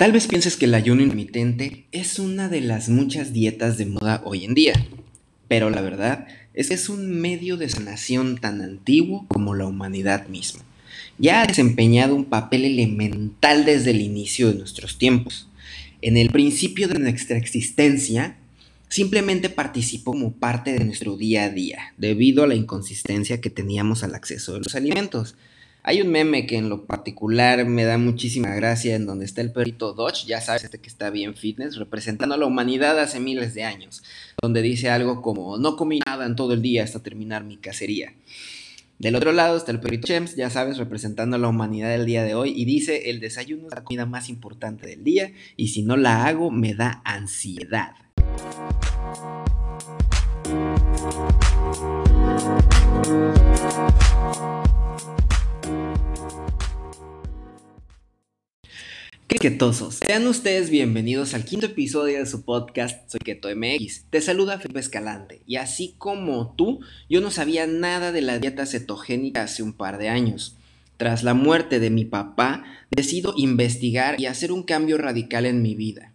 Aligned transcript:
Tal 0.00 0.12
vez 0.12 0.28
pienses 0.28 0.56
que 0.56 0.64
el 0.64 0.72
ayuno 0.72 1.02
intermitente 1.02 1.84
es 1.92 2.18
una 2.18 2.48
de 2.48 2.62
las 2.62 2.88
muchas 2.88 3.34
dietas 3.34 3.76
de 3.76 3.84
moda 3.84 4.22
hoy 4.24 4.46
en 4.46 4.54
día, 4.54 4.72
pero 5.46 5.68
la 5.68 5.82
verdad 5.82 6.26
es 6.54 6.68
que 6.68 6.74
es 6.74 6.88
un 6.88 7.20
medio 7.20 7.58
de 7.58 7.68
sanación 7.68 8.38
tan 8.38 8.62
antiguo 8.62 9.26
como 9.28 9.54
la 9.54 9.66
humanidad 9.66 10.26
misma. 10.28 10.62
Ya 11.18 11.42
ha 11.42 11.46
desempeñado 11.46 12.14
un 12.16 12.24
papel 12.24 12.64
elemental 12.64 13.66
desde 13.66 13.90
el 13.90 14.00
inicio 14.00 14.48
de 14.48 14.54
nuestros 14.54 14.96
tiempos. 14.96 15.48
En 16.00 16.16
el 16.16 16.30
principio 16.30 16.88
de 16.88 16.98
nuestra 16.98 17.36
existencia, 17.36 18.38
simplemente 18.88 19.50
participó 19.50 20.12
como 20.12 20.32
parte 20.32 20.72
de 20.72 20.82
nuestro 20.82 21.18
día 21.18 21.44
a 21.44 21.50
día, 21.50 21.92
debido 21.98 22.42
a 22.42 22.46
la 22.46 22.54
inconsistencia 22.54 23.42
que 23.42 23.50
teníamos 23.50 24.02
al 24.02 24.14
acceso 24.14 24.54
de 24.54 24.60
los 24.60 24.74
alimentos. 24.74 25.36
Hay 25.82 26.02
un 26.02 26.08
meme 26.08 26.46
que 26.46 26.56
en 26.56 26.68
lo 26.68 26.84
particular 26.84 27.64
me 27.64 27.84
da 27.84 27.96
muchísima 27.96 28.54
gracia 28.54 28.94
en 28.94 29.06
donde 29.06 29.24
está 29.24 29.40
el 29.40 29.50
perrito 29.50 29.94
Dodge, 29.94 30.26
ya 30.26 30.42
sabes, 30.42 30.64
este 30.64 30.78
que 30.78 30.88
está 30.88 31.08
bien 31.08 31.34
fitness, 31.34 31.76
representando 31.76 32.34
a 32.34 32.38
la 32.38 32.44
humanidad 32.44 32.98
hace 33.00 33.18
miles 33.18 33.54
de 33.54 33.64
años, 33.64 34.02
donde 34.42 34.60
dice 34.60 34.90
algo 34.90 35.22
como, 35.22 35.56
no 35.56 35.76
comí 35.76 36.00
nada 36.06 36.26
en 36.26 36.36
todo 36.36 36.52
el 36.52 36.60
día 36.60 36.84
hasta 36.84 37.02
terminar 37.02 37.44
mi 37.44 37.56
cacería. 37.56 38.12
Del 38.98 39.16
otro 39.16 39.32
lado 39.32 39.56
está 39.56 39.72
el 39.72 39.80
perrito 39.80 40.06
Chems, 40.08 40.36
ya 40.36 40.50
sabes, 40.50 40.76
representando 40.76 41.36
a 41.36 41.38
la 41.38 41.48
humanidad 41.48 41.88
del 41.88 42.04
día 42.04 42.24
de 42.24 42.34
hoy, 42.34 42.52
y 42.54 42.66
dice, 42.66 43.08
el 43.08 43.18
desayuno 43.18 43.68
es 43.68 43.74
la 43.74 43.82
comida 43.82 44.04
más 44.04 44.28
importante 44.28 44.86
del 44.86 45.02
día, 45.02 45.32
y 45.56 45.68
si 45.68 45.80
no 45.82 45.96
la 45.96 46.26
hago, 46.26 46.50
me 46.50 46.74
da 46.74 47.00
ansiedad. 47.06 47.94
Criquetosos, 59.30 60.00
sean 60.04 60.26
ustedes 60.26 60.70
bienvenidos 60.70 61.34
al 61.34 61.44
quinto 61.44 61.66
episodio 61.66 62.18
de 62.18 62.26
su 62.26 62.44
podcast 62.44 63.08
Soy 63.08 63.20
Keto 63.20 63.48
MX. 63.54 64.06
Te 64.10 64.20
saluda 64.20 64.58
Felipe 64.58 64.80
Escalante 64.80 65.40
y 65.46 65.54
así 65.54 65.94
como 65.98 66.52
tú, 66.56 66.80
yo 67.08 67.20
no 67.20 67.30
sabía 67.30 67.68
nada 67.68 68.10
de 68.10 68.22
la 68.22 68.40
dieta 68.40 68.66
cetogénica 68.66 69.44
hace 69.44 69.62
un 69.62 69.72
par 69.72 69.98
de 69.98 70.08
años. 70.08 70.56
Tras 70.96 71.22
la 71.22 71.34
muerte 71.34 71.78
de 71.78 71.90
mi 71.90 72.04
papá, 72.04 72.64
decido 72.90 73.32
investigar 73.36 74.20
y 74.20 74.26
hacer 74.26 74.50
un 74.50 74.64
cambio 74.64 74.98
radical 74.98 75.46
en 75.46 75.62
mi 75.62 75.76
vida. 75.76 76.09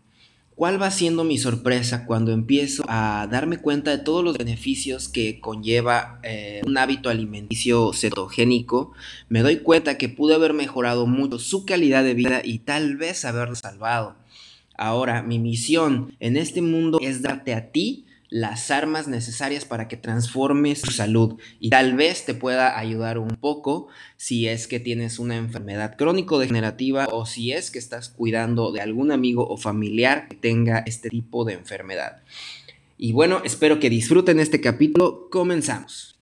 ¿Cuál 0.55 0.81
va 0.81 0.89
siendo 0.89 1.25
mi 1.25 1.37
sorpresa 1.37 2.05
cuando 2.05 2.31
empiezo 2.31 2.85
a 2.87 3.27
darme 3.29 3.57
cuenta 3.57 3.91
de 3.91 3.97
todos 3.97 4.23
los 4.23 4.37
beneficios 4.37 5.09
que 5.09 5.41
conlleva 5.41 6.21
eh, 6.23 6.61
un 6.65 6.77
hábito 6.77 7.09
alimenticio 7.09 7.91
cetogénico? 7.91 8.93
Me 9.27 9.41
doy 9.41 9.57
cuenta 9.57 9.97
que 9.97 10.07
pude 10.07 10.33
haber 10.33 10.53
mejorado 10.53 11.07
mucho 11.07 11.39
su 11.39 11.65
calidad 11.65 12.05
de 12.05 12.13
vida 12.13 12.39
y 12.41 12.59
tal 12.59 12.95
vez 12.95 13.25
haberlo 13.25 13.55
salvado. 13.55 14.15
Ahora, 14.77 15.23
mi 15.23 15.39
misión 15.39 16.15
en 16.21 16.37
este 16.37 16.61
mundo 16.61 16.99
es 17.01 17.21
darte 17.21 17.53
a 17.53 17.71
ti 17.73 18.04
las 18.29 18.71
armas 18.71 19.07
necesarias 19.07 19.65
para 19.65 19.87
que 19.87 19.97
transformes 19.97 20.81
tu 20.81 20.91
salud 20.91 21.39
y 21.59 21.69
tal 21.69 21.95
vez 21.95 22.25
te 22.25 22.33
pueda 22.33 22.77
ayudar 22.77 23.17
un 23.17 23.35
poco 23.35 23.87
si 24.17 24.47
es 24.47 24.67
que 24.67 24.79
tienes 24.79 25.19
una 25.19 25.37
enfermedad 25.37 25.95
crónico-degenerativa 25.97 27.07
o 27.11 27.25
si 27.25 27.51
es 27.51 27.71
que 27.71 27.79
estás 27.79 28.09
cuidando 28.09 28.71
de 28.71 28.81
algún 28.81 29.11
amigo 29.11 29.47
o 29.47 29.57
familiar 29.57 30.27
que 30.27 30.35
tenga 30.35 30.79
este 30.79 31.09
tipo 31.09 31.45
de 31.45 31.53
enfermedad. 31.53 32.23
Y 32.97 33.11
bueno, 33.11 33.41
espero 33.43 33.79
que 33.79 33.89
disfruten 33.89 34.39
este 34.39 34.61
capítulo. 34.61 35.29
Comenzamos. 35.29 36.14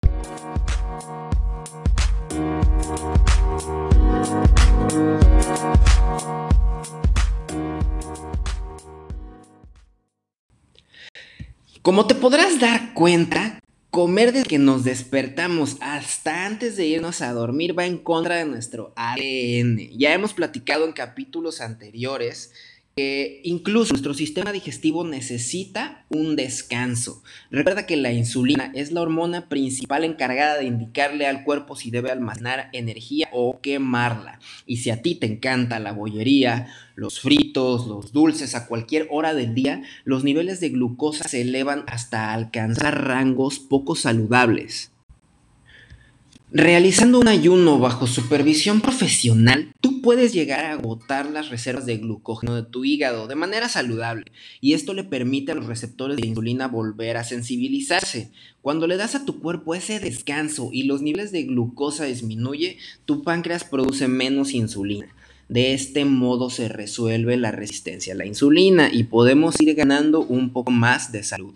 Como 11.83 12.07
te 12.07 12.15
podrás 12.15 12.61
dar 12.61 12.93
cuenta, 12.93 13.59
comer 13.91 14.31
desde 14.31 14.47
que 14.47 14.57
nos 14.57 14.85
despertamos 14.85 15.75
hasta 15.81 16.45
antes 16.45 16.77
de 16.77 16.85
irnos 16.85 17.21
a 17.21 17.33
dormir 17.33 17.77
va 17.77 17.85
en 17.85 17.97
contra 17.97 18.37
de 18.37 18.45
nuestro 18.45 18.93
ADN. 18.95 19.89
Ya 19.97 20.13
hemos 20.13 20.33
platicado 20.33 20.85
en 20.85 20.93
capítulos 20.93 21.59
anteriores 21.59 22.53
que 22.95 23.41
incluso 23.43 23.93
nuestro 23.93 24.13
sistema 24.13 24.51
digestivo 24.51 25.03
necesita 25.03 26.05
un 26.09 26.35
descanso. 26.35 27.23
Recuerda 27.49 27.87
que 27.87 27.97
la 27.97 28.11
insulina 28.11 28.71
es 28.75 28.91
la 28.91 29.01
hormona 29.01 29.49
principal 29.49 30.03
encargada 30.03 30.57
de 30.57 30.65
indicarle 30.65 31.25
al 31.25 31.43
cuerpo 31.43 31.75
si 31.75 31.89
debe 31.89 32.11
almacenar 32.11 32.69
energía 32.71 33.29
o 33.31 33.59
quemarla. 33.61 34.39
Y 34.67 34.77
si 34.77 34.91
a 34.91 35.01
ti 35.01 35.15
te 35.15 35.25
encanta 35.25 35.79
la 35.79 35.91
bollería, 35.91 36.67
los 36.95 37.19
fritos, 37.19 37.87
los 37.87 38.13
dulces 38.13 38.53
a 38.53 38.67
cualquier 38.67 39.07
hora 39.09 39.33
del 39.33 39.55
día, 39.55 39.81
los 40.03 40.23
niveles 40.23 40.59
de 40.59 40.69
glucosa 40.69 41.27
se 41.27 41.41
elevan 41.41 41.83
hasta 41.87 42.31
alcanzar 42.31 43.07
rangos 43.07 43.59
poco 43.59 43.95
saludables. 43.95 44.92
Realizando 46.55 47.17
un 47.17 47.27
ayuno 47.27 47.79
bajo 47.79 48.05
supervisión 48.05 48.79
profesional, 48.79 49.73
tú 49.81 50.03
puedes 50.03 50.33
llegar 50.33 50.65
a 50.65 50.73
agotar 50.73 51.31
las 51.31 51.49
reservas 51.49 51.87
de 51.87 51.97
glucógeno 51.97 52.53
de 52.53 52.61
tu 52.61 52.85
hígado 52.85 53.25
de 53.25 53.33
manera 53.33 53.69
saludable 53.69 54.25
y 54.61 54.73
esto 54.73 54.93
le 54.93 55.03
permite 55.03 55.51
a 55.51 55.55
los 55.55 55.65
receptores 55.65 56.15
de 56.15 56.27
insulina 56.27 56.67
volver 56.67 57.17
a 57.17 57.23
sensibilizarse. 57.23 58.29
Cuando 58.61 58.85
le 58.85 58.97
das 58.97 59.15
a 59.15 59.25
tu 59.25 59.39
cuerpo 59.39 59.73
ese 59.73 59.99
descanso 59.99 60.69
y 60.71 60.83
los 60.83 61.01
niveles 61.01 61.31
de 61.31 61.41
glucosa 61.41 62.05
disminuye, 62.05 62.77
tu 63.05 63.23
páncreas 63.23 63.63
produce 63.63 64.07
menos 64.07 64.53
insulina. 64.53 65.07
De 65.49 65.73
este 65.73 66.05
modo 66.05 66.51
se 66.51 66.69
resuelve 66.69 67.35
la 67.35 67.49
resistencia 67.49 68.13
a 68.13 68.17
la 68.17 68.27
insulina 68.27 68.93
y 68.93 69.05
podemos 69.05 69.59
ir 69.59 69.73
ganando 69.73 70.21
un 70.21 70.53
poco 70.53 70.69
más 70.69 71.11
de 71.11 71.23
salud. 71.23 71.55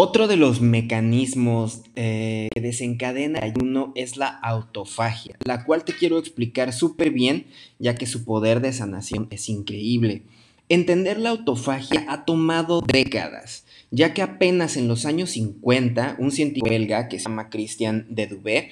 Otro 0.00 0.28
de 0.28 0.36
los 0.36 0.60
mecanismos 0.60 1.80
eh, 1.96 2.50
que 2.54 2.60
desencadena 2.60 3.40
el 3.40 3.50
ayuno 3.50 3.90
es 3.96 4.16
la 4.16 4.28
autofagia, 4.28 5.36
la 5.44 5.64
cual 5.64 5.82
te 5.82 5.92
quiero 5.92 6.20
explicar 6.20 6.72
súper 6.72 7.10
bien, 7.10 7.46
ya 7.80 7.96
que 7.96 8.06
su 8.06 8.24
poder 8.24 8.60
de 8.60 8.72
sanación 8.72 9.26
es 9.30 9.48
increíble. 9.48 10.22
Entender 10.68 11.18
la 11.18 11.30
autofagia 11.30 12.04
ha 12.06 12.24
tomado 12.24 12.80
décadas, 12.80 13.64
ya 13.90 14.14
que 14.14 14.22
apenas 14.22 14.76
en 14.76 14.86
los 14.86 15.04
años 15.04 15.30
50, 15.30 16.14
un 16.20 16.30
científico 16.30 16.70
belga 16.70 17.08
que 17.08 17.18
se 17.18 17.24
llama 17.24 17.50
Christian 17.50 18.06
de 18.08 18.28
Dubé 18.28 18.70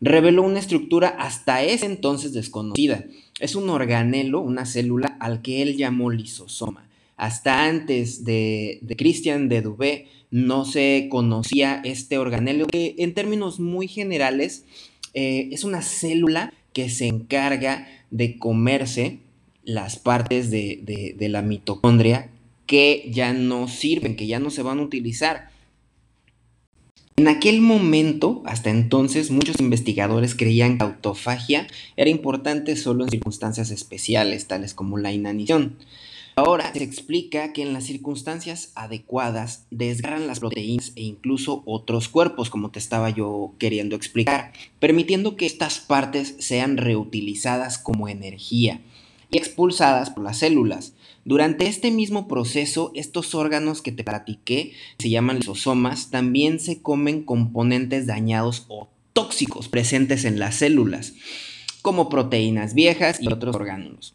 reveló 0.00 0.42
una 0.42 0.58
estructura 0.58 1.06
hasta 1.06 1.62
ese 1.62 1.86
entonces 1.86 2.32
desconocida. 2.32 3.04
Es 3.38 3.54
un 3.54 3.70
organelo, 3.70 4.40
una 4.40 4.66
célula 4.66 5.18
al 5.20 5.40
que 5.40 5.62
él 5.62 5.76
llamó 5.76 6.10
lisosoma. 6.10 6.88
Hasta 7.16 7.66
antes 7.66 8.24
de, 8.24 8.78
de 8.82 8.96
Christian 8.96 9.48
de 9.48 9.62
Dubé 9.62 10.08
no 10.30 10.64
se 10.64 11.08
conocía 11.10 11.80
este 11.84 12.18
organelo 12.18 12.66
que 12.66 12.96
en 12.98 13.14
términos 13.14 13.60
muy 13.60 13.86
generales 13.86 14.64
eh, 15.14 15.48
es 15.52 15.64
una 15.64 15.82
célula 15.82 16.52
que 16.72 16.90
se 16.90 17.06
encarga 17.06 17.86
de 18.10 18.38
comerse 18.38 19.20
las 19.62 19.98
partes 19.98 20.50
de, 20.50 21.14
de 21.16 21.28
la 21.28 21.40
mitocondria 21.40 22.30
que 22.66 23.08
ya 23.12 23.32
no 23.32 23.68
sirven, 23.68 24.16
que 24.16 24.26
ya 24.26 24.38
no 24.38 24.50
se 24.50 24.62
van 24.62 24.78
a 24.78 24.82
utilizar. 24.82 25.50
En 27.16 27.28
aquel 27.28 27.60
momento, 27.60 28.42
hasta 28.44 28.70
entonces, 28.70 29.30
muchos 29.30 29.60
investigadores 29.60 30.34
creían 30.34 30.72
que 30.72 30.84
la 30.84 30.90
autofagia 30.90 31.68
era 31.96 32.10
importante 32.10 32.74
solo 32.74 33.04
en 33.04 33.10
circunstancias 33.10 33.70
especiales, 33.70 34.48
tales 34.48 34.74
como 34.74 34.98
la 34.98 35.12
inanición. 35.12 35.76
Ahora 36.36 36.72
se 36.72 36.82
explica 36.82 37.52
que 37.52 37.62
en 37.62 37.72
las 37.72 37.84
circunstancias 37.84 38.72
adecuadas 38.74 39.66
desgarran 39.70 40.26
las 40.26 40.40
proteínas 40.40 40.92
e 40.96 41.02
incluso 41.02 41.62
otros 41.64 42.08
cuerpos, 42.08 42.50
como 42.50 42.72
te 42.72 42.80
estaba 42.80 43.08
yo 43.10 43.54
queriendo 43.58 43.94
explicar, 43.94 44.52
permitiendo 44.80 45.36
que 45.36 45.46
estas 45.46 45.78
partes 45.78 46.34
sean 46.40 46.76
reutilizadas 46.76 47.78
como 47.78 48.08
energía 48.08 48.80
y 49.30 49.38
expulsadas 49.38 50.10
por 50.10 50.24
las 50.24 50.38
células. 50.38 50.94
Durante 51.24 51.68
este 51.68 51.92
mismo 51.92 52.26
proceso, 52.26 52.90
estos 52.96 53.36
órganos 53.36 53.80
que 53.80 53.92
te 53.92 54.02
platiqué, 54.02 54.72
se 54.98 55.10
llaman 55.10 55.38
lisosomas, 55.38 56.10
también 56.10 56.58
se 56.58 56.82
comen 56.82 57.22
componentes 57.22 58.08
dañados 58.08 58.64
o 58.66 58.88
tóxicos 59.12 59.68
presentes 59.68 60.24
en 60.24 60.40
las 60.40 60.56
células, 60.56 61.14
como 61.80 62.08
proteínas 62.08 62.74
viejas 62.74 63.22
y 63.22 63.28
otros 63.28 63.54
órganos. 63.54 64.14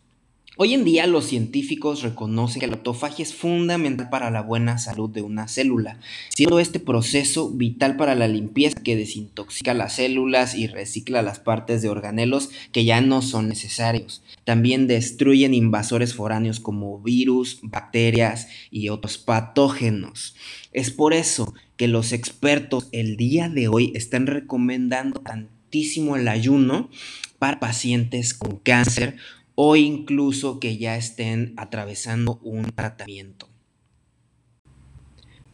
Hoy 0.61 0.73
en 0.73 0.83
día 0.83 1.07
los 1.07 1.23
científicos 1.23 2.01
reconocen 2.01 2.59
que 2.59 2.67
la 2.67 2.75
autofagia 2.75 3.23
es 3.23 3.33
fundamental 3.33 4.09
para 4.09 4.29
la 4.29 4.41
buena 4.41 4.77
salud 4.77 5.09
de 5.09 5.21
una 5.21 5.47
célula, 5.47 6.01
siendo 6.27 6.59
este 6.59 6.81
proceso 6.81 7.49
vital 7.49 7.95
para 7.95 8.13
la 8.13 8.27
limpieza 8.27 8.83
que 8.83 8.97
desintoxica 8.97 9.73
las 9.73 9.93
células 9.93 10.55
y 10.55 10.67
recicla 10.67 11.21
las 11.21 11.39
partes 11.39 11.81
de 11.81 11.87
organelos 11.87 12.49
que 12.73 12.83
ya 12.83 12.99
no 12.99 13.21
son 13.21 13.47
necesarios. 13.47 14.21
También 14.43 14.87
destruyen 14.87 15.53
invasores 15.53 16.13
foráneos 16.13 16.59
como 16.59 16.99
virus, 16.99 17.59
bacterias 17.61 18.49
y 18.69 18.89
otros 18.89 19.17
patógenos. 19.17 20.35
Es 20.73 20.91
por 20.91 21.13
eso 21.13 21.53
que 21.77 21.87
los 21.87 22.11
expertos 22.11 22.89
el 22.91 23.15
día 23.15 23.47
de 23.47 23.69
hoy 23.69 23.93
están 23.95 24.27
recomendando 24.27 25.21
tantísimo 25.21 26.17
el 26.17 26.27
ayuno 26.27 26.89
para 27.37 27.61
pacientes 27.61 28.33
con 28.33 28.57
cáncer 28.57 29.15
o 29.61 29.75
incluso 29.75 30.57
que 30.61 30.77
ya 30.77 30.95
estén 30.95 31.53
atravesando 31.57 32.39
un 32.43 32.63
tratamiento. 32.71 33.49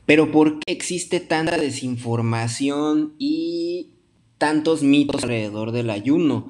Pero 0.06 0.31
¿por 0.31 0.60
qué 0.60 0.72
existe 0.72 1.19
tanta 1.19 1.57
desinformación 1.57 3.16
y 3.18 3.94
tantos 4.38 4.84
mitos 4.84 5.24
alrededor 5.24 5.72
del 5.72 5.90
ayuno? 5.90 6.50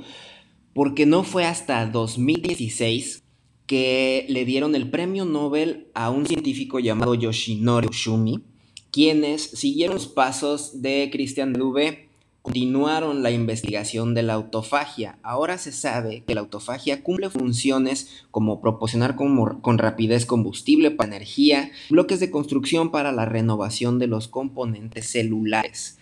Porque 0.74 1.06
no 1.06 1.24
fue 1.24 1.46
hasta 1.46 1.86
2016 1.86 3.24
que 3.68 4.26
le 4.28 4.44
dieron 4.44 4.76
el 4.76 4.90
premio 4.90 5.24
Nobel 5.24 5.88
a 5.94 6.10
un 6.10 6.26
científico 6.26 6.80
llamado 6.80 7.16
Yoshinori 7.16 7.88
Oshumi, 7.88 8.44
quienes 8.92 9.42
siguieron 9.42 9.96
los 9.96 10.08
pasos 10.08 10.82
de 10.82 11.08
Christian 11.10 11.54
Dubé 11.54 12.05
continuaron 12.46 13.24
la 13.24 13.32
investigación 13.32 14.14
de 14.14 14.22
la 14.22 14.36
autofagia. 14.36 15.18
Ahora 15.24 15.58
se 15.58 15.72
sabe 15.72 16.24
que 16.28 16.36
la 16.36 16.42
autofagia 16.42 17.02
cumple 17.02 17.32
funciones 17.32 18.24
como 18.30 18.62
proporcionar 18.62 19.16
con, 19.16 19.78
rapidez 19.80 20.28
combustible 20.28 20.92
para 20.92 21.10
energía, 21.10 21.72
bloques 21.90 22.20
de 22.20 22.30
construcción 22.30 22.92
para 22.92 23.12
la 23.12 23.26
renovación 23.26 23.98
de 23.98 24.06
los 24.06 24.28
componentes 24.28 25.08
celulares. 25.10 25.98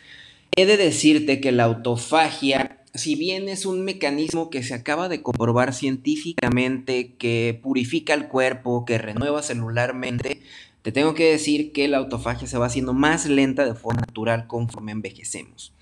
He 0.57 0.65
de 0.65 0.75
decirte 0.75 1.39
que 1.39 1.53
la 1.53 1.63
autofagia, 1.63 2.83
si 2.93 3.15
bien 3.15 3.47
es 3.47 3.65
un 3.65 3.85
mecanismo 3.85 4.49
que 4.49 4.63
se 4.63 4.73
acaba 4.73 5.07
de 5.07 5.21
comprobar 5.21 5.73
científicamente, 5.73 7.13
que 7.13 7.57
purifica 7.63 8.13
el 8.13 8.27
cuerpo, 8.27 8.83
que 8.83 8.97
renueva 8.97 9.43
celularmente, 9.43 10.41
te 10.81 10.91
tengo 10.91 11.13
que 11.13 11.31
decir 11.31 11.71
que 11.71 11.87
la 11.87 11.99
autofagia 11.99 12.49
se 12.49 12.57
va 12.57 12.65
haciendo 12.65 12.91
más 12.91 13.27
lenta 13.27 13.63
de 13.63 13.75
forma 13.75 14.01
natural 14.01 14.45
conforme 14.47 14.91
envejecemos. 14.91 15.73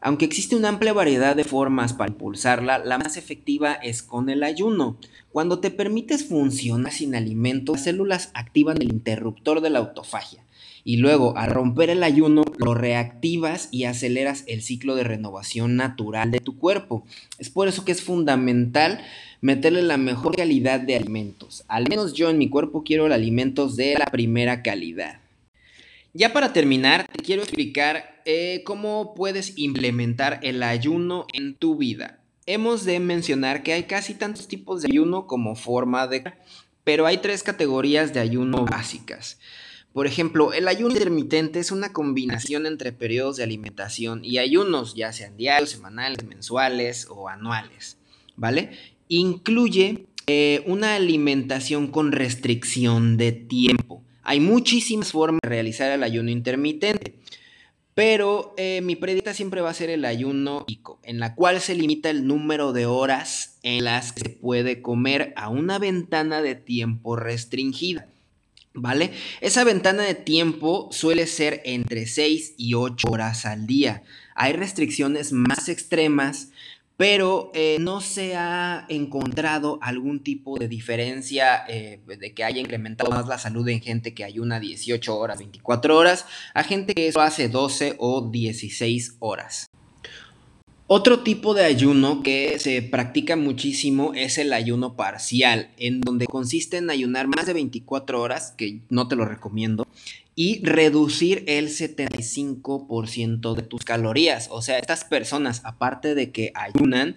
Aunque 0.00 0.24
existe 0.24 0.56
una 0.56 0.68
amplia 0.68 0.92
variedad 0.92 1.34
de 1.34 1.44
formas 1.44 1.92
para 1.92 2.10
impulsarla, 2.10 2.78
la 2.78 2.98
más 2.98 3.16
efectiva 3.16 3.72
es 3.72 4.02
con 4.02 4.28
el 4.28 4.42
ayuno. 4.42 4.98
Cuando 5.32 5.58
te 5.58 5.70
permites 5.70 6.28
funcionar 6.28 6.92
sin 6.92 7.14
alimento, 7.14 7.72
las 7.72 7.84
células 7.84 8.30
activan 8.34 8.80
el 8.82 8.92
interruptor 8.92 9.60
de 9.60 9.70
la 9.70 9.80
autofagia 9.80 10.46
y 10.86 10.98
luego 10.98 11.36
al 11.36 11.50
romper 11.50 11.90
el 11.90 12.04
ayuno 12.04 12.44
lo 12.58 12.72
reactivas 12.72 13.68
y 13.72 13.84
aceleras 13.84 14.44
el 14.46 14.62
ciclo 14.62 14.94
de 14.94 15.02
renovación 15.02 15.74
natural 15.74 16.30
de 16.30 16.38
tu 16.38 16.58
cuerpo. 16.58 17.04
Es 17.40 17.50
por 17.50 17.66
eso 17.66 17.84
que 17.84 17.90
es 17.90 18.02
fundamental 18.02 19.00
meterle 19.40 19.82
la 19.82 19.96
mejor 19.96 20.36
calidad 20.36 20.78
de 20.78 20.94
alimentos. 20.94 21.64
Al 21.66 21.88
menos 21.88 22.14
yo 22.14 22.30
en 22.30 22.38
mi 22.38 22.48
cuerpo 22.48 22.84
quiero 22.84 23.12
alimentos 23.12 23.74
de 23.74 23.96
la 23.98 24.06
primera 24.06 24.62
calidad. 24.62 25.25
Ya 26.16 26.32
para 26.32 26.54
terminar, 26.54 27.06
te 27.12 27.22
quiero 27.22 27.42
explicar 27.42 28.22
eh, 28.24 28.62
cómo 28.64 29.12
puedes 29.14 29.58
implementar 29.58 30.40
el 30.42 30.62
ayuno 30.62 31.26
en 31.34 31.54
tu 31.54 31.76
vida. 31.76 32.20
Hemos 32.46 32.86
de 32.86 33.00
mencionar 33.00 33.62
que 33.62 33.74
hay 33.74 33.82
casi 33.82 34.14
tantos 34.14 34.48
tipos 34.48 34.80
de 34.80 34.88
ayuno 34.90 35.26
como 35.26 35.56
forma 35.56 36.06
de... 36.06 36.24
Pero 36.84 37.04
hay 37.04 37.18
tres 37.18 37.42
categorías 37.42 38.14
de 38.14 38.20
ayuno 38.20 38.64
básicas. 38.64 39.38
Por 39.92 40.06
ejemplo, 40.06 40.54
el 40.54 40.68
ayuno 40.68 40.94
intermitente 40.94 41.58
es 41.58 41.70
una 41.70 41.92
combinación 41.92 42.64
entre 42.64 42.92
periodos 42.92 43.36
de 43.36 43.44
alimentación 43.44 44.24
y 44.24 44.38
ayunos, 44.38 44.94
ya 44.94 45.12
sean 45.12 45.36
diarios, 45.36 45.68
semanales, 45.68 46.24
mensuales 46.24 47.08
o 47.10 47.28
anuales, 47.28 47.98
¿vale? 48.36 48.70
Incluye 49.08 50.06
eh, 50.26 50.62
una 50.66 50.94
alimentación 50.94 51.88
con 51.88 52.12
restricción 52.12 53.18
de 53.18 53.32
tiempo. 53.32 54.02
Hay 54.28 54.40
muchísimas 54.40 55.12
formas 55.12 55.38
de 55.40 55.48
realizar 55.48 55.92
el 55.92 56.02
ayuno 56.02 56.30
intermitente. 56.30 57.14
Pero 57.94 58.54
eh, 58.58 58.80
mi 58.82 58.96
predicta 58.96 59.32
siempre 59.32 59.60
va 59.60 59.70
a 59.70 59.74
ser 59.74 59.88
el 59.88 60.04
ayuno 60.04 60.64
ICO, 60.66 60.98
en 61.04 61.20
la 61.20 61.34
cual 61.34 61.60
se 61.60 61.76
limita 61.76 62.10
el 62.10 62.26
número 62.26 62.72
de 62.72 62.86
horas 62.86 63.56
en 63.62 63.84
las 63.84 64.12
que 64.12 64.20
se 64.20 64.28
puede 64.30 64.82
comer 64.82 65.32
a 65.36 65.48
una 65.48 65.78
ventana 65.78 66.42
de 66.42 66.56
tiempo 66.56 67.14
restringida. 67.14 68.08
¿Vale? 68.74 69.12
Esa 69.40 69.64
ventana 69.64 70.02
de 70.02 70.14
tiempo 70.14 70.88
suele 70.90 71.26
ser 71.26 71.62
entre 71.64 72.06
6 72.06 72.54
y 72.58 72.74
8 72.74 73.08
horas 73.08 73.46
al 73.46 73.66
día. 73.66 74.02
Hay 74.34 74.52
restricciones 74.52 75.32
más 75.32 75.70
extremas 75.70 76.50
pero 76.96 77.50
eh, 77.54 77.76
no 77.80 78.00
se 78.00 78.36
ha 78.36 78.86
encontrado 78.88 79.78
algún 79.82 80.20
tipo 80.20 80.58
de 80.58 80.68
diferencia 80.68 81.64
eh, 81.68 82.00
de 82.06 82.34
que 82.34 82.44
haya 82.44 82.60
incrementado 82.60 83.10
más 83.10 83.26
la 83.26 83.38
salud 83.38 83.68
en 83.68 83.80
gente 83.80 84.14
que 84.14 84.24
ayuna 84.24 84.60
18 84.60 85.16
horas, 85.16 85.38
24 85.38 85.96
horas, 85.96 86.26
a 86.54 86.62
gente 86.62 86.94
que 86.94 87.08
eso 87.08 87.20
hace 87.20 87.48
12 87.48 87.96
o 87.98 88.30
16 88.30 89.16
horas. 89.18 89.66
Otro 90.88 91.24
tipo 91.24 91.52
de 91.52 91.64
ayuno 91.64 92.22
que 92.22 92.60
se 92.60 92.80
practica 92.80 93.34
muchísimo 93.34 94.12
es 94.14 94.38
el 94.38 94.52
ayuno 94.52 94.94
parcial, 94.94 95.70
en 95.78 96.00
donde 96.00 96.26
consiste 96.26 96.76
en 96.76 96.90
ayunar 96.90 97.26
más 97.26 97.46
de 97.46 97.54
24 97.54 98.22
horas, 98.22 98.54
que 98.56 98.82
no 98.88 99.08
te 99.08 99.16
lo 99.16 99.24
recomiendo, 99.24 99.84
y 100.38 100.62
reducir 100.62 101.44
el 101.48 101.68
75% 101.68 103.54
de 103.54 103.62
tus 103.62 103.84
calorías. 103.84 104.48
O 104.52 104.60
sea, 104.60 104.78
estas 104.78 105.04
personas, 105.04 105.62
aparte 105.64 106.14
de 106.14 106.30
que 106.30 106.52
ayunan, 106.54 107.16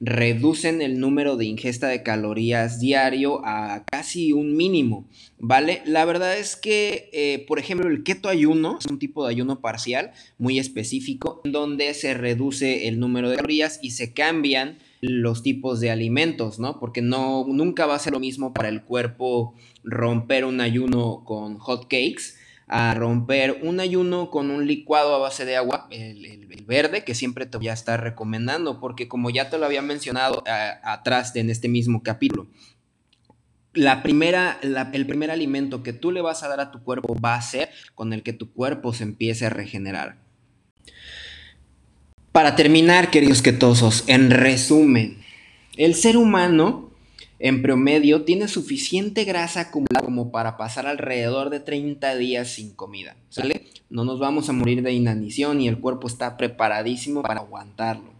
reducen 0.00 0.82
el 0.82 0.98
número 0.98 1.36
de 1.36 1.46
ingesta 1.46 1.86
de 1.86 2.02
calorías 2.02 2.80
diario 2.80 3.40
a 3.46 3.84
casi 3.84 4.32
un 4.32 4.56
mínimo, 4.56 5.08
¿vale? 5.38 5.80
La 5.86 6.04
verdad 6.04 6.36
es 6.36 6.56
que, 6.56 7.08
eh, 7.12 7.44
por 7.46 7.60
ejemplo, 7.60 7.88
el 7.88 8.02
keto 8.02 8.28
ayuno 8.28 8.78
es 8.80 8.86
un 8.86 8.98
tipo 8.98 9.24
de 9.24 9.30
ayuno 9.30 9.60
parcial 9.60 10.10
muy 10.36 10.58
específico, 10.58 11.40
donde 11.44 11.94
se 11.94 12.14
reduce 12.14 12.88
el 12.88 12.98
número 12.98 13.30
de 13.30 13.36
calorías 13.36 13.78
y 13.80 13.92
se 13.92 14.12
cambian 14.12 14.78
los 15.00 15.44
tipos 15.44 15.78
de 15.80 15.92
alimentos, 15.92 16.58
¿no? 16.58 16.80
Porque 16.80 17.00
no, 17.00 17.46
nunca 17.48 17.86
va 17.86 17.94
a 17.94 18.00
ser 18.00 18.12
lo 18.12 18.20
mismo 18.20 18.52
para 18.52 18.68
el 18.68 18.82
cuerpo 18.82 19.54
romper 19.84 20.44
un 20.44 20.60
ayuno 20.60 21.22
con 21.24 21.58
hot 21.58 21.84
cakes 21.84 22.34
a 22.68 22.94
romper 22.94 23.60
un 23.62 23.78
ayuno 23.78 24.30
con 24.30 24.50
un 24.50 24.66
licuado 24.66 25.14
a 25.14 25.18
base 25.18 25.44
de 25.44 25.56
agua, 25.56 25.86
el, 25.90 26.46
verde, 26.66 27.04
que 27.04 27.14
siempre 27.14 27.46
te 27.46 27.58
voy 27.58 27.68
a 27.68 27.72
estar 27.72 28.02
recomendando, 28.02 28.80
porque 28.80 29.06
como 29.06 29.30
ya 29.30 29.50
te 29.50 29.58
lo 29.58 29.66
había 29.66 29.82
mencionado 29.82 30.42
atrás 30.82 31.36
en 31.36 31.48
este 31.48 31.68
mismo 31.68 32.02
capítulo, 32.02 32.48
la 33.72 34.02
primera, 34.02 34.58
el 34.62 35.06
primer 35.06 35.30
alimento 35.30 35.84
que 35.84 35.92
tú 35.92 36.10
le 36.10 36.22
vas 36.22 36.42
a 36.42 36.48
dar 36.48 36.60
a 36.60 36.72
tu 36.72 36.82
cuerpo 36.82 37.16
va 37.20 37.36
a 37.36 37.42
ser 37.42 37.70
con 37.94 38.12
el 38.12 38.24
que 38.24 38.32
tu 38.32 38.52
cuerpo 38.52 38.92
se 38.92 39.04
empiece 39.04 39.46
a 39.46 39.50
regenerar. 39.50 40.16
Para 42.32 42.56
terminar, 42.56 43.10
queridos 43.10 43.42
quetosos, 43.42 44.04
en 44.08 44.30
resumen, 44.30 45.18
el 45.76 45.94
ser 45.94 46.16
humano 46.16 46.85
en 47.38 47.62
promedio, 47.62 48.24
tiene 48.24 48.48
suficiente 48.48 49.24
grasa 49.24 49.60
acumulada 49.60 50.04
como 50.04 50.30
para 50.30 50.56
pasar 50.56 50.86
alrededor 50.86 51.50
de 51.50 51.60
30 51.60 52.16
días 52.16 52.48
sin 52.48 52.74
comida. 52.74 53.16
No 53.90 54.04
nos 54.04 54.18
vamos 54.18 54.48
a 54.48 54.52
morir 54.52 54.82
de 54.82 54.92
inanición 54.92 55.60
y 55.60 55.68
el 55.68 55.78
cuerpo 55.78 56.08
está 56.08 56.36
preparadísimo 56.36 57.22
para 57.22 57.40
aguantarlo. 57.40 58.10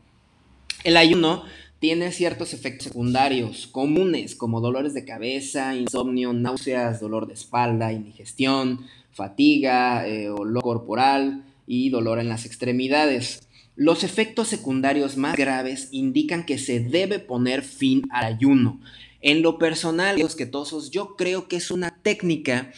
El 0.85 0.97
ayuno 0.97 1.43
tiene 1.79 2.12
ciertos 2.12 2.55
efectos 2.55 2.88
secundarios 2.88 3.67
comunes 3.67 4.35
como 4.35 4.61
dolores 4.61 4.95
de 4.95 5.05
cabeza, 5.05 5.75
insomnio, 5.75 6.33
náuseas, 6.33 7.00
dolor 7.00 7.26
de 7.26 7.35
espalda, 7.35 7.93
indigestión, 7.93 8.87
fatiga, 9.12 10.07
eh, 10.07 10.31
olor 10.31 10.62
corporal 10.62 11.45
y 11.67 11.91
dolor 11.91 12.19
en 12.19 12.29
las 12.29 12.47
extremidades. 12.47 13.49
Los 13.75 14.05
efectos 14.05 14.49
secundarios 14.49 15.17
más 15.17 15.37
graves 15.37 15.88
indican 15.91 16.47
que 16.47 16.59
se 16.59 16.81
debe 16.81 17.19
poner 17.19 17.62
fin 17.62 18.02
al 18.11 18.25
ayuno. 18.25 18.81
En 19.21 19.43
lo 19.43 19.59
personal, 19.59 20.19
los 20.19 20.37
quetosos, 20.37 20.91
yo 20.91 21.17
creo 21.17 21.49
que 21.49 21.57
es 21.57 21.71
una 21.71 21.91
técnica 22.03 22.73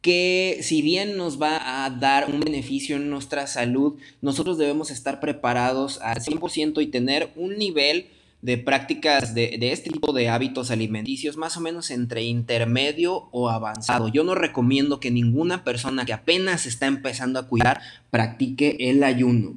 que 0.00 0.60
si 0.62 0.80
bien 0.82 1.16
nos 1.16 1.40
va 1.40 1.84
a 1.84 1.90
dar 1.90 2.30
un 2.30 2.40
beneficio 2.40 2.96
en 2.96 3.10
nuestra 3.10 3.46
salud, 3.46 3.96
nosotros 4.22 4.58
debemos 4.58 4.90
estar 4.90 5.20
preparados 5.20 6.00
al 6.00 6.18
100% 6.18 6.82
y 6.82 6.86
tener 6.86 7.32
un 7.36 7.58
nivel 7.58 8.06
de 8.40 8.56
prácticas 8.56 9.34
de, 9.34 9.56
de, 9.58 9.72
este 9.72 9.90
tipo 9.90 10.12
de 10.12 10.28
hábitos 10.28 10.70
alimenticios 10.70 11.36
más 11.36 11.56
o 11.56 11.60
menos 11.60 11.90
entre 11.90 12.22
intermedio 12.22 13.28
o 13.32 13.48
avanzado. 13.48 14.08
Yo 14.08 14.22
no 14.22 14.36
recomiendo 14.36 15.00
que 15.00 15.10
ninguna 15.10 15.64
persona 15.64 16.04
que 16.04 16.12
apenas 16.12 16.64
está 16.66 16.86
empezando 16.86 17.40
a 17.40 17.48
cuidar 17.48 17.80
practique 18.10 18.76
el 18.78 19.02
ayuno. 19.02 19.56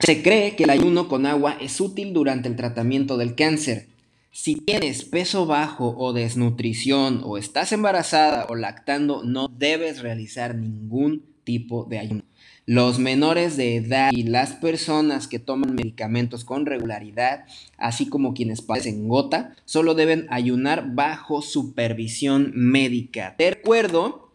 Se 0.00 0.22
cree 0.22 0.56
que 0.56 0.64
el 0.64 0.70
ayuno 0.70 1.08
con 1.08 1.26
agua 1.26 1.56
es 1.60 1.80
útil 1.80 2.12
durante 2.12 2.48
el 2.48 2.56
tratamiento 2.56 3.18
del 3.18 3.34
cáncer. 3.34 3.89
Si 4.32 4.54
tienes 4.54 5.04
peso 5.04 5.44
bajo 5.44 5.96
o 5.98 6.12
desnutrición 6.12 7.22
o 7.24 7.36
estás 7.36 7.72
embarazada 7.72 8.46
o 8.48 8.54
lactando, 8.54 9.24
no 9.24 9.48
debes 9.48 10.02
realizar 10.02 10.54
ningún 10.54 11.24
tipo 11.42 11.84
de 11.84 11.98
ayuno. 11.98 12.22
Los 12.64 13.00
menores 13.00 13.56
de 13.56 13.74
edad 13.74 14.12
y 14.12 14.22
las 14.22 14.52
personas 14.52 15.26
que 15.26 15.40
toman 15.40 15.74
medicamentos 15.74 16.44
con 16.44 16.64
regularidad, 16.64 17.44
así 17.76 18.08
como 18.08 18.32
quienes 18.32 18.62
padecen 18.62 19.08
gota, 19.08 19.56
solo 19.64 19.94
deben 19.94 20.28
ayunar 20.30 20.94
bajo 20.94 21.42
supervisión 21.42 22.52
médica. 22.54 23.34
Te 23.36 23.50
recuerdo 23.50 24.30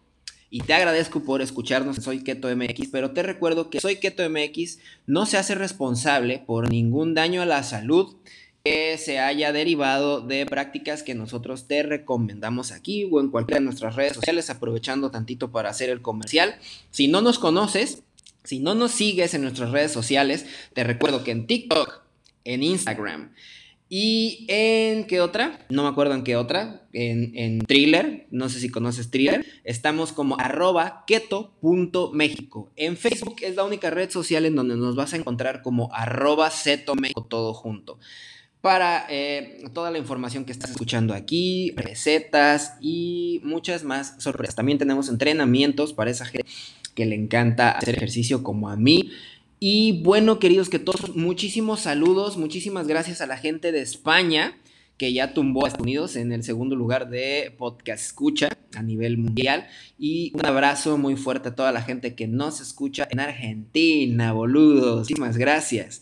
y 0.50 0.60
te 0.60 0.74
agradezco 0.74 1.22
por 1.24 1.42
escucharnos 1.42 1.98
en 1.98 2.04
Soy 2.04 2.24
Keto 2.24 2.54
MX, 2.54 2.90
pero 2.92 3.12
te 3.12 3.24
recuerdo 3.24 3.70
que 3.70 3.80
Soy 3.80 3.96
Keto 3.98 4.30
MX 4.30 4.80
no 5.08 5.26
se 5.26 5.38
hace 5.38 5.56
responsable 5.56 6.44
por 6.46 6.70
ningún 6.70 7.14
daño 7.14 7.42
a 7.42 7.46
la 7.46 7.64
salud 7.64 8.18
que 8.66 8.98
se 8.98 9.20
haya 9.20 9.54
derivado 9.54 10.22
de 10.22 10.48
prácticas 10.48 11.04
que 11.04 11.14
nosotros 11.14 11.68
te 11.68 11.84
recomendamos 11.84 12.72
aquí 12.72 13.08
o 13.12 13.20
en 13.22 13.30
cualquiera 13.30 13.60
de 13.60 13.66
nuestras 13.66 13.96
redes 13.96 14.14
sociales, 14.14 14.50
aprovechando 14.50 15.12
tantito 15.12 15.52
para 15.52 15.70
hacer 15.70 15.92
el 15.92 16.02
comercial. 16.02 16.56
Si 16.90 17.08
no 17.08 17.22
nos 17.22 17.38
conoces, 17.38 18.02
si 18.44 18.60
no 18.60 18.74
nos 18.74 18.90
sigues 18.90 19.36
en 19.36 19.44
nuestras 19.44 19.70
redes 19.70 19.92
sociales, 19.92 20.48
te 20.74 20.84
recuerdo 20.84 21.24
que 21.24 21.30
en 21.30 21.46
TikTok, 21.46 22.02
en 22.44 22.64
Instagram 22.64 23.36
y 23.88 24.48
en 24.48 25.06
qué 25.06 25.22
otra, 25.22 25.64
no 25.70 25.84
me 25.84 25.90
acuerdo 25.90 26.16
en 26.16 26.24
qué 26.24 26.36
otra, 26.36 26.88
en, 26.92 27.38
en 27.38 27.60
Thriller, 27.60 28.26
no 28.32 28.50
sé 28.50 28.60
si 28.60 28.70
conoces 28.70 29.12
Thriller, 29.12 29.46
estamos 29.64 30.12
como 30.12 30.40
arroba 30.40 31.04
keto.méxico. 31.06 32.72
En 32.76 32.98
Facebook 32.98 33.36
es 33.44 33.56
la 33.56 33.64
única 33.64 33.92
red 33.92 34.10
social 34.10 34.44
en 34.46 34.56
donde 34.56 34.76
nos 34.76 34.96
vas 34.96 35.14
a 35.14 35.18
encontrar 35.18 35.62
como 35.62 35.94
arroba 35.94 36.50
México 37.00 37.28
todo 37.30 37.54
junto. 37.54 38.00
Para 38.66 39.06
eh, 39.12 39.64
toda 39.76 39.92
la 39.92 40.00
información 40.00 40.44
que 40.44 40.52
estás 40.52 40.72
escuchando 40.72 41.14
aquí, 41.14 41.76
recetas 41.76 42.74
y 42.82 43.40
muchas 43.44 43.84
más 43.84 44.16
sorpresas. 44.18 44.56
También 44.56 44.80
tenemos 44.80 45.08
entrenamientos 45.08 45.94
para 45.94 46.10
esa 46.10 46.26
gente 46.26 46.50
que 46.96 47.06
le 47.06 47.14
encanta 47.14 47.70
hacer 47.70 47.96
ejercicio 47.96 48.42
como 48.42 48.70
a 48.70 48.76
mí. 48.76 49.12
Y 49.60 50.02
bueno, 50.02 50.40
queridos 50.40 50.70
que 50.70 50.80
todos, 50.80 51.16
muchísimos 51.16 51.82
saludos, 51.82 52.38
muchísimas 52.38 52.88
gracias 52.88 53.22
a 53.22 53.28
la 53.28 53.38
gente 53.38 53.72
de 53.72 53.82
España 53.82 54.58
que 54.98 55.14
ya 55.14 55.36
tumbó 55.36 55.66
a 55.66 55.68
Estados 55.68 55.84
Unidos 55.84 56.16
en 56.16 56.32
el 56.32 56.42
segundo 56.42 56.76
lugar 56.76 57.12
de 57.12 57.54
podcast 57.60 58.04
escucha 58.04 58.50
a 58.76 58.82
nivel 58.82 59.20
mundial. 59.20 59.68
Y 60.00 60.32
un 60.34 60.44
abrazo 60.44 60.98
muy 60.98 61.18
fuerte 61.18 61.50
a 61.50 61.56
toda 61.56 61.72
la 61.72 61.84
gente 61.84 62.16
que 62.16 62.26
nos 62.26 62.62
escucha 62.62 63.08
en 63.12 63.20
Argentina, 63.20 64.34
boludos. 64.34 65.02
Muchísimas 65.02 65.38
gracias. 65.38 66.02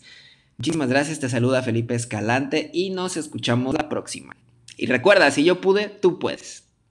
Muchísimas 0.58 0.88
gracias, 0.88 1.20
te 1.20 1.28
saluda 1.28 1.62
Felipe 1.62 1.94
Escalante 1.94 2.70
y 2.72 2.90
nos 2.90 3.16
escuchamos 3.16 3.74
la 3.74 3.88
próxima. 3.88 4.36
Y 4.76 4.86
recuerda, 4.86 5.30
si 5.30 5.44
yo 5.44 5.60
pude, 5.60 5.88
tú 5.88 6.18
puedes. 6.18 6.63